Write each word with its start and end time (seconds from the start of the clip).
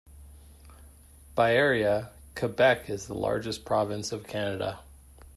By 1.35 1.53
area, 1.53 2.09
Quebec 2.33 2.89
is 2.89 3.05
the 3.05 3.13
largest 3.13 3.65
province 3.65 4.11
of 4.11 4.25
Canada. 4.25 4.79